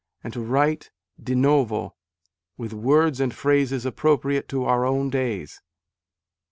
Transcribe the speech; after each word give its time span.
and 0.23 0.33
to 0.33 0.41
write 0.41 0.89
de 1.21 1.35
novo 1.35 1.93
with 2.57 2.73
words 2.73 3.19
and 3.21 3.35
phrases 3.35 3.85
appropriate 3.85 4.49
to 4.49 4.63
our 4.63 4.83
own 4.83 5.11
days." 5.11 5.61